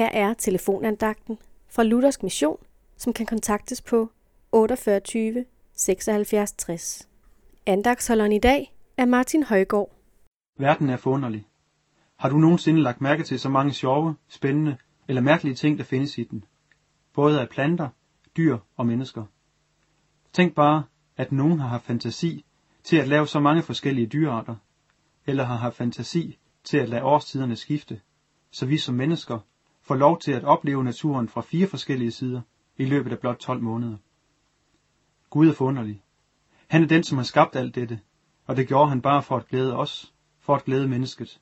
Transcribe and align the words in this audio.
Her 0.00 0.08
er 0.12 0.34
telefonandagten 0.34 1.38
fra 1.68 1.82
Luthersk 1.82 2.22
Mission, 2.22 2.56
som 2.96 3.12
kan 3.12 3.26
kontaktes 3.26 3.82
på 3.82 4.10
48 4.52 5.44
76 5.72 6.52
60. 6.52 7.08
Andagsholderen 7.66 8.32
i 8.32 8.38
dag 8.38 8.74
er 8.96 9.04
Martin 9.04 9.42
Højgaard. 9.42 9.90
Verden 10.58 10.90
er 10.90 10.96
forunderlig. 10.96 11.46
Har 12.16 12.28
du 12.28 12.36
nogensinde 12.36 12.82
lagt 12.82 13.00
mærke 13.00 13.22
til 13.22 13.40
så 13.40 13.48
mange 13.48 13.72
sjove, 13.72 14.14
spændende 14.28 14.76
eller 15.08 15.22
mærkelige 15.22 15.54
ting, 15.54 15.78
der 15.78 15.84
findes 15.84 16.18
i 16.18 16.24
den? 16.24 16.44
Både 17.12 17.40
af 17.40 17.48
planter, 17.48 17.88
dyr 18.36 18.58
og 18.76 18.86
mennesker. 18.86 19.24
Tænk 20.32 20.54
bare, 20.54 20.84
at 21.16 21.32
nogen 21.32 21.60
har 21.60 21.68
haft 21.68 21.84
fantasi 21.84 22.44
til 22.82 22.96
at 22.96 23.08
lave 23.08 23.26
så 23.26 23.40
mange 23.40 23.62
forskellige 23.62 24.06
dyrearter, 24.06 24.56
eller 25.26 25.44
har 25.44 25.56
haft 25.56 25.76
fantasi 25.76 26.38
til 26.64 26.76
at 26.78 26.88
lade 26.88 27.02
årstiderne 27.02 27.56
skifte, 27.56 28.00
så 28.50 28.66
vi 28.66 28.78
som 28.78 28.94
mennesker 28.94 29.38
får 29.90 29.96
lov 29.96 30.18
til 30.18 30.32
at 30.32 30.44
opleve 30.44 30.84
naturen 30.84 31.28
fra 31.28 31.40
fire 31.40 31.66
forskellige 31.66 32.10
sider 32.10 32.40
i 32.76 32.84
løbet 32.84 33.12
af 33.12 33.18
blot 33.18 33.36
12 33.36 33.62
måneder. 33.62 33.96
Gud 35.30 35.48
er 35.48 35.52
forunderlig. 35.52 36.02
Han 36.68 36.82
er 36.82 36.86
den, 36.86 37.02
som 37.02 37.18
har 37.18 37.24
skabt 37.24 37.56
alt 37.56 37.74
dette, 37.74 38.00
og 38.46 38.56
det 38.56 38.68
gjorde 38.68 38.88
han 38.88 39.02
bare 39.02 39.22
for 39.22 39.36
at 39.36 39.46
glæde 39.46 39.76
os, 39.76 40.14
for 40.40 40.54
at 40.54 40.64
glæde 40.64 40.88
mennesket. 40.88 41.40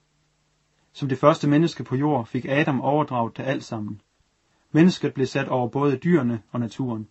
Som 0.92 1.08
det 1.08 1.18
første 1.18 1.48
menneske 1.48 1.84
på 1.84 1.96
jord 1.96 2.26
fik 2.26 2.44
Adam 2.44 2.80
overdraget 2.80 3.34
til 3.34 3.42
alt 3.42 3.64
sammen. 3.64 4.00
Mennesket 4.72 5.14
blev 5.14 5.26
sat 5.26 5.48
over 5.48 5.68
både 5.68 5.96
dyrene 5.96 6.42
og 6.50 6.60
naturen. 6.60 7.08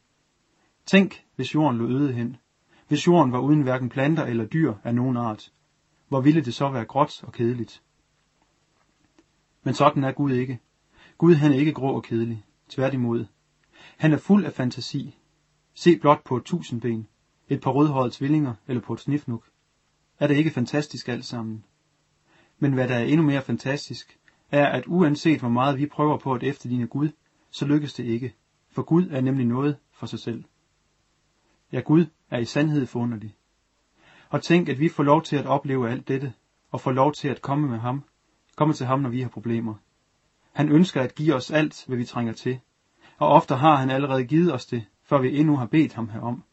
Tænk, 0.86 1.26
hvis 1.36 1.56
jorden 1.56 1.78
lå 1.78 1.88
øde 1.88 2.14
hen. 2.14 2.38
Hvis 2.88 3.08
jorden 3.08 3.32
var 3.32 3.40
uden 3.40 3.62
hverken 3.62 3.90
planter 3.90 4.26
eller 4.26 4.46
dyr 4.46 4.74
af 4.84 4.96
nogen 4.96 5.18
art. 5.18 5.52
Hvor 6.08 6.22
ville 6.22 6.42
det 6.42 6.54
så 6.54 6.70
være 6.70 6.86
gråt 6.86 7.24
og 7.24 7.34
kedeligt? 7.34 7.84
Men 9.64 9.74
sådan 9.74 10.04
er 10.04 10.12
Gud 10.12 10.32
ikke. 10.32 10.60
Gud 11.18 11.36
han 11.36 11.52
er 11.52 11.56
ikke 11.56 11.74
grå 11.74 11.96
og 11.96 12.04
kedelig. 12.04 12.46
Tværtimod. 12.70 13.26
Han 13.98 14.14
er 14.14 14.18
fuld 14.18 14.46
af 14.46 14.54
fantasi. 14.54 15.18
Se 15.74 15.98
blot 15.98 16.24
på 16.24 16.38
et 16.38 16.44
tusindben, 16.44 17.08
et 17.50 17.62
par 17.62 17.72
rødhårede 17.72 18.12
tvillinger 18.12 18.54
eller 18.68 18.82
på 18.82 18.94
et 18.94 19.00
snifnuk. 19.00 19.50
Er 20.20 20.28
det 20.28 20.36
ikke 20.36 20.50
fantastisk 20.50 21.08
alt 21.08 21.26
sammen? 21.26 21.64
Men 22.60 22.74
hvad 22.74 22.88
der 22.88 22.96
er 22.96 23.04
endnu 23.04 23.26
mere 23.26 23.42
fantastisk, 23.42 24.20
er, 24.52 24.66
at 24.66 24.84
uanset 24.88 25.40
hvor 25.40 25.50
meget 25.50 25.78
vi 25.78 25.86
prøver 25.86 26.18
på 26.18 26.34
at 26.34 26.44
efterligne 26.44 26.88
Gud, 26.88 27.10
så 27.52 27.66
lykkes 27.66 27.94
det 27.94 28.04
ikke, 28.04 28.34
for 28.70 28.82
Gud 28.84 29.08
er 29.10 29.22
nemlig 29.22 29.46
noget 29.46 29.78
for 29.92 30.06
sig 30.06 30.20
selv. 30.20 30.44
Ja, 31.72 31.80
Gud 31.80 32.06
er 32.30 32.38
i 32.38 32.46
sandhed 32.46 32.86
forunderlig. 32.86 33.36
Og 34.30 34.44
tænk, 34.44 34.70
at 34.70 34.80
vi 34.80 34.90
får 34.90 35.04
lov 35.04 35.24
til 35.24 35.36
at 35.36 35.46
opleve 35.46 35.90
alt 35.90 36.08
dette, 36.08 36.34
og 36.72 36.82
får 36.82 36.92
lov 36.92 37.14
til 37.14 37.28
at 37.28 37.42
komme 37.42 37.68
med 37.68 37.80
ham, 37.80 38.04
komme 38.56 38.74
til 38.74 38.86
ham, 38.86 39.00
når 39.00 39.10
vi 39.10 39.22
har 39.22 39.30
problemer. 39.30 39.76
Han 40.58 40.70
ønsker 40.70 41.02
at 41.02 41.16
give 41.16 41.36
os 41.36 41.52
alt, 41.52 41.84
hvad 41.88 41.98
vi 41.98 42.06
trænger 42.06 42.34
til, 42.34 42.60
og 43.18 43.28
ofte 43.28 43.56
har 43.56 43.76
han 43.76 43.90
allerede 43.90 44.26
givet 44.26 44.54
os 44.54 44.66
det, 44.66 44.86
før 45.04 45.22
vi 45.22 45.40
endnu 45.40 45.56
har 45.56 45.66
bedt 45.66 45.94
ham 45.94 46.10
herom. 46.10 46.44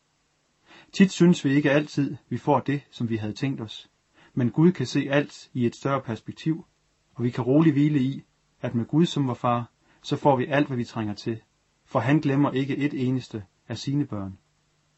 Tit 0.93 1.13
synes 1.13 1.45
vi 1.45 1.51
ikke 1.51 1.71
altid, 1.71 2.17
vi 2.29 2.39
får 2.39 2.61
det, 2.61 2.83
som 2.91 3.09
vi 3.09 3.17
havde 3.17 3.33
tænkt 3.33 3.61
os, 3.61 3.91
men 4.35 4.51
Gud 4.51 4.73
kan 4.73 4.87
se 4.87 5.09
alt 5.11 5.51
i 5.53 5.67
et 5.67 5.77
større 5.77 6.01
perspektiv, 6.01 6.67
og 7.15 7.25
vi 7.25 7.31
kan 7.31 7.45
roligt 7.45 7.75
hvile 7.75 7.99
i, 7.99 8.23
at 8.61 8.75
med 8.75 8.85
Gud 8.85 9.07
som 9.07 9.27
vor 9.27 9.35
far, 9.35 9.71
så 10.03 10.17
får 10.17 10.37
vi 10.37 10.47
alt, 10.47 10.67
hvad 10.67 10.77
vi 10.77 10.85
trænger 10.85 11.15
til, 11.15 11.41
for 11.85 11.99
han 11.99 12.21
glemmer 12.21 12.51
ikke 12.51 12.77
et 12.77 13.09
eneste 13.09 13.45
af 13.69 13.79
sine 13.79 14.07
børn. 14.07 14.39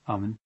Amen. 0.07 0.39